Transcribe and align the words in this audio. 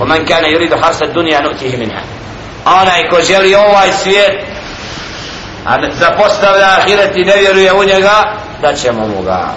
ومن 0.00 0.25
كان 0.25 0.45
يريد 0.45 0.75
حرث 0.75 1.01
الدنيا 1.03 1.39
نؤتيه 1.41 1.77
منها 1.77 2.03
onaj 2.65 3.09
ko 3.09 3.21
želi 3.21 3.55
ovaj 3.55 3.91
svijet 3.91 4.43
a 5.65 5.77
zapostavlja 5.99 6.65
ahiret 6.77 7.15
i 7.15 7.25
ne 7.25 7.35
vjeruje 7.37 7.73
u 7.73 7.83
njega 7.83 8.35
da 8.61 8.73
ćemo 8.73 9.07
mu 9.07 9.21
ga 9.21 9.53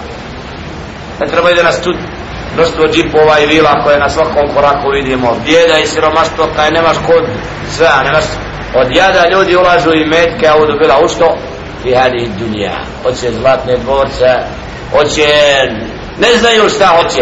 ne 1.19 1.27
treba 1.27 1.53
da 1.53 1.63
nas 1.63 1.81
tu 1.81 1.93
mnoštvo 2.55 2.87
džipova 2.87 3.39
i 3.39 3.45
vila 3.45 3.83
koje 3.83 3.99
na 3.99 4.09
svakom 4.09 4.53
koraku 4.55 4.89
vidimo 4.89 5.37
bijeda 5.45 5.77
i 5.79 5.87
siromaštvo 5.87 6.47
kaj 6.55 6.71
nemaš 6.71 6.97
kod 7.07 7.23
sve 7.77 7.87
a 7.87 8.03
nemaš 8.03 8.23
od 8.75 8.95
jada 8.95 9.29
ljudi 9.29 9.55
ulažu 9.55 9.93
i 9.93 10.05
metke 10.05 10.47
a 10.47 10.55
udobila 10.55 10.99
u 11.03 11.07
što 11.07 11.37
i 11.85 11.93
hadi 11.95 12.29
dunija 12.39 12.77
hoće 13.03 13.31
zlatne 13.31 13.77
dvorce 13.77 14.29
hoće 14.91 15.27
ne 16.19 16.37
znaju 16.39 16.69
šta 16.69 16.85
hoće 16.85 17.21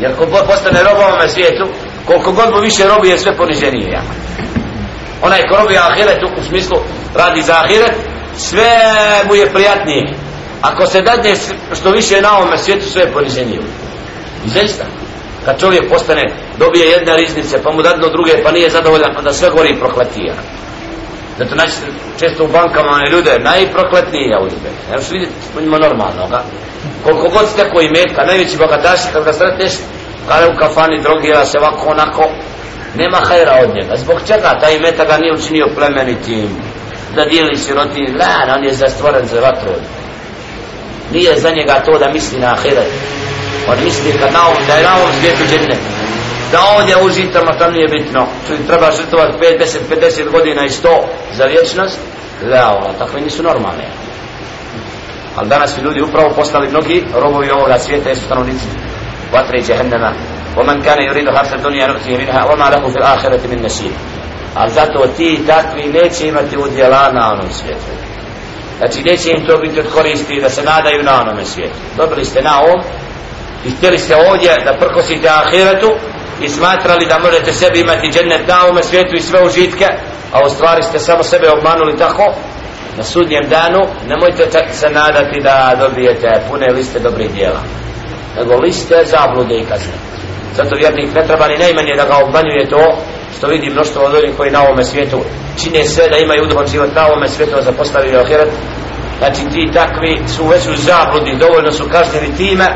jer 0.00 0.16
ko 0.16 0.26
postane 0.26 0.82
robom 0.82 1.28
svijetu 1.28 1.68
koliko 2.06 2.32
god 2.32 2.54
mu 2.54 2.60
više 2.60 2.88
robuje 2.88 3.18
sve 3.18 3.36
poniženije 3.36 3.90
ja. 3.90 4.02
onaj 5.22 5.46
ko 5.48 5.56
robuje 5.56 5.78
ahiret 5.78 6.22
u 6.22 6.44
smislu 6.48 6.78
radi 7.14 7.42
za 7.42 7.52
ahiret 7.52 7.92
sve 8.36 8.80
mu 9.28 9.34
je 9.34 9.52
prijatnije. 9.52 10.14
Ako 10.62 10.86
se 10.86 11.02
dadne 11.02 11.34
što 11.80 11.90
više 11.90 12.20
na 12.20 12.38
ovome 12.38 12.58
svijetu 12.58 12.90
sve 12.90 13.02
je 13.02 13.12
poniženije. 13.12 13.60
I 14.46 14.48
zaista. 14.48 14.84
Kad 15.44 15.60
čovjek 15.60 15.88
postane 15.88 16.22
dobije 16.58 16.86
jedna 16.86 17.16
riznice 17.16 17.62
pa 17.62 17.72
mu 17.72 17.82
dadno 17.82 18.08
druge 18.08 18.42
pa 18.42 18.50
nije 18.52 18.70
zadovoljan 18.70 19.16
onda 19.18 19.32
sve 19.32 19.50
gori 19.50 19.76
prokletija. 19.80 20.34
Zato 21.38 21.54
naći 21.54 21.72
često 22.18 22.44
u 22.44 22.48
bankama 22.48 22.90
one 22.92 23.10
ljude 23.10 23.38
najprokletniji 23.38 24.30
ja 24.30 24.38
uzbe 24.40 24.70
ne 24.90 24.96
možeš 24.96 25.10
vidjeti 25.10 25.34
po 25.54 25.60
njima 25.60 25.78
normalnoga 25.78 26.42
koliko 27.04 27.28
god 27.28 27.48
ste 27.48 27.70
koji 27.70 27.88
metka 27.88 28.24
najveći 28.26 28.56
bogataši 28.56 29.08
kad 29.12 29.24
ga 29.24 29.32
sretneš 29.32 29.72
kada 30.28 30.48
u 30.48 30.56
kafani 30.56 31.02
drogira 31.02 31.44
se 31.44 31.58
ovako 31.58 31.90
onako 31.90 32.30
nema 32.94 33.18
hajra 33.28 33.58
od 33.62 33.74
njega. 33.74 33.96
Zbog 33.96 34.18
čega 34.26 34.58
taj 34.60 34.78
meta 34.78 35.04
ga 35.04 35.16
nije 35.18 35.34
učinio 35.34 35.66
plemenitim? 35.74 36.48
Da 37.14 37.24
dijeli 37.24 37.56
siroti 37.56 38.12
lan 38.20 38.58
on 38.58 38.64
je 38.64 38.74
zastvoren 38.74 39.26
za 39.26 39.40
vatru. 39.40 39.72
Nije 41.12 41.40
za 41.40 41.50
njega 41.50 41.82
to 41.86 41.98
da 41.98 42.12
misli 42.12 42.38
na 42.38 42.52
ahiret. 42.52 42.92
On 43.68 43.84
misli 43.84 44.18
kad 44.20 44.32
na 44.32 44.46
ovom, 44.46 44.62
da 44.66 44.74
je 44.74 44.82
na 44.82 44.96
ovom 44.96 45.12
svijetu 45.20 45.44
džennet 45.50 45.78
da 46.52 46.58
ovdje 46.78 47.02
užitama 47.02 47.58
tam 47.58 47.72
nije 47.72 47.88
bitno. 47.88 48.26
Tu 48.46 48.52
treba 48.66 48.92
žrtovati 48.92 49.38
5, 49.38 49.58
10, 49.60 49.78
50 49.90 50.30
godina 50.30 50.64
i 50.64 50.68
100 50.68 50.88
za 51.36 51.44
vječnost. 51.44 51.98
Da 52.50 52.70
ovo, 52.70 52.92
takve 52.98 53.20
nisu 53.20 53.42
normalne 53.42 53.84
ali 55.36 55.48
danas 55.48 55.74
su 55.74 55.80
ljudi 55.82 56.02
upravo 56.02 56.30
postali 56.30 56.68
mnogi 56.68 57.04
robovi 57.14 57.50
ovoga 57.50 57.78
svijeta 57.78 58.08
jesu 58.08 58.24
stanovnici 58.24 58.66
vatre 59.35 59.59
jehennema 59.67 60.13
ومن 60.57 60.81
كان 60.81 61.01
يريد 61.01 61.29
حرث 61.29 61.53
الدنيا 61.53 61.87
نؤتيه 61.87 62.17
منها 62.17 62.51
وما 62.51 62.69
له 62.69 62.87
في 62.87 62.97
الآخرة 62.97 63.39
من 63.47 63.65
نصيب 63.65 63.91
ali 64.55 64.71
zato 64.71 65.07
ti 65.17 65.39
takvi 65.47 65.83
neće 65.83 66.27
imati 66.27 66.57
udjela 66.57 67.11
na 67.11 67.31
onom 67.31 67.51
svijetu 67.51 67.91
znači 68.77 69.03
neće 69.03 69.29
im 69.29 69.45
to 69.45 69.57
biti 69.57 69.79
od 69.79 69.85
koristi 69.93 70.41
da 70.41 70.49
se 70.49 70.63
nadaju 70.63 71.03
na 71.03 71.21
onome 71.21 71.45
svijetu 71.45 71.75
dobili 71.97 72.25
ste 72.25 72.41
na 72.41 72.61
ovom 72.61 72.81
i 73.65 73.71
htjeli 73.71 73.97
ste 73.97 74.15
ovdje 74.15 74.55
da 74.65 74.77
prkosite 74.79 75.29
ahiretu 75.29 75.91
i 76.41 76.49
smatrali 76.49 77.05
da 77.05 77.19
možete 77.19 77.53
sebi 77.53 77.79
imati 77.79 78.11
džennet 78.11 78.47
na 78.47 78.63
ovome 78.63 78.83
svijetu 78.83 79.15
i 79.15 79.21
sve 79.21 79.45
užitke 79.45 79.87
a 80.33 80.45
u 80.45 80.49
stvari 80.49 80.83
ste 80.83 80.99
samo 80.99 81.23
sebe 81.23 81.49
obmanuli 81.49 81.97
tako 81.97 82.33
na 82.97 83.03
sudnjem 83.03 83.49
danu 83.49 83.81
nemojte 84.07 84.43
se 84.71 84.89
nadati 84.89 85.39
da 85.43 85.75
dobijete 85.79 86.41
pune 86.49 86.67
liste 86.73 86.99
dobrih 86.99 87.31
dijela 87.33 87.59
nego 88.36 88.56
liste 88.56 89.04
zablude 89.04 89.54
i 89.58 89.64
kazne. 89.64 89.96
Zato 90.56 90.76
vjernik 90.76 91.14
ne 91.14 91.26
treba 91.26 91.48
ni 91.48 91.58
najmanje 91.58 91.94
da 91.96 92.04
ga 92.04 92.16
obmanjuje 92.24 92.68
to 92.68 92.82
što 93.38 93.46
vidi 93.46 93.70
mnoštvo 93.70 94.02
od 94.02 94.14
onih 94.14 94.36
koji 94.36 94.50
na 94.50 94.62
ovome 94.62 94.84
svijetu 94.84 95.20
čine 95.62 95.84
sve 95.84 96.08
da 96.08 96.16
imaju 96.16 96.42
udoban 96.42 96.66
život 96.66 96.90
na 96.94 97.06
ovome 97.06 97.28
svijetu 97.28 97.56
za 97.60 97.72
postavili 97.72 98.16
ahiret. 98.16 98.48
Znači 99.18 99.42
ti 99.52 99.70
takvi 99.74 100.18
su 100.36 100.46
već 100.46 100.66
u 100.66 100.76
zabludi 100.76 101.36
dovoljno 101.36 101.72
su 101.72 101.84
kažnjeni 101.92 102.36
time 102.36 102.66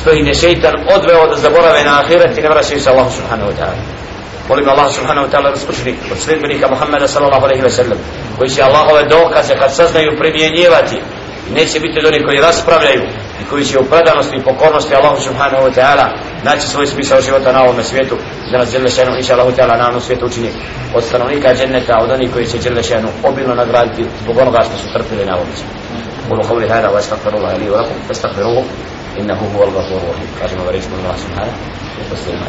što 0.00 0.12
ih 0.12 0.26
je 0.26 0.34
šeitan 0.34 0.74
odveo 0.96 1.26
da 1.26 1.36
zaborave 1.36 1.84
na 1.84 2.00
ahiret 2.00 2.38
i 2.38 2.42
ne 2.42 2.48
vraćaju 2.48 2.80
se 2.80 2.90
Allahu 2.90 3.10
subhanahu 3.10 3.50
wa 3.50 3.56
ta'ala. 3.58 3.80
Molim 4.48 4.68
Allah 4.68 4.92
subhanahu 4.94 5.26
wa 5.26 5.30
ta'ala 5.30 5.42
da 5.42 5.50
raspušni 5.50 5.94
od 6.12 6.18
sljedbenika 6.18 6.68
Muhammeda 6.70 7.08
sallallahu 7.08 7.44
alaihi 7.44 7.62
wa 7.62 7.70
sallam 7.70 7.98
koji 8.38 8.50
će 8.50 8.62
Allahove 8.62 9.02
dokaze 9.04 9.54
kad 9.60 9.74
saznaju 9.74 10.18
primjenjivati. 10.18 10.96
Neće 11.54 11.80
biti 11.80 11.98
od 11.98 12.04
onih 12.04 12.22
koji 12.26 12.40
raspravljaju 12.40 13.02
i 13.41 13.43
koji 13.49 13.65
će 13.65 13.79
u 13.79 13.83
predanosti 13.83 14.35
i 14.35 14.43
pokornosti 14.43 14.95
Allahu 14.95 15.21
subhanahu 15.21 15.63
wa 15.67 15.73
ta'ala 15.77 16.05
naći 16.43 16.67
svoj 16.67 16.87
smisao 16.87 17.21
života 17.21 17.51
na 17.51 17.63
ovom 17.63 17.83
svijetu 17.83 18.15
da 18.51 18.57
nas 18.57 18.71
žele 18.71 18.89
šenu 18.89 19.17
inša 19.17 19.33
Allahu 19.33 19.51
ta'ala 19.57 19.77
na 19.77 19.87
ovom 19.89 20.01
svijetu 20.01 20.25
učini 20.25 20.49
od 20.95 21.03
stanovnika 21.03 21.55
dženneta 21.55 21.97
od 22.01 22.09
onih 22.11 22.33
koji 22.33 22.45
će 22.45 22.61
žele 22.61 22.83
šenu 22.83 23.07
obilno 23.23 23.55
nagraditi 23.55 24.05
zbog 24.23 24.37
onoga 24.37 24.59
što 24.61 24.77
su 24.77 24.93
trpili 24.93 25.25
na 25.25 25.35
ovom 25.35 25.47
svijetu 25.55 25.81
قولوا 26.31 26.43
قولي 26.43 26.67
هذا 26.69 26.89
واستغفر 26.89 27.37
الله 27.37 27.57
لي 27.57 27.69
ولكم 27.69 27.95
فاستغفروه 28.07 28.63
انه 29.19 29.33
هو 29.55 29.63
الغفور 29.63 29.97
الرحيم 29.97 30.27
قال 30.41 30.57
ما 30.57 30.65
بريش 30.65 30.83
من 30.85 30.99
الله 30.99 31.15
سبحانه 31.17 31.53
وتسليما 32.11 32.45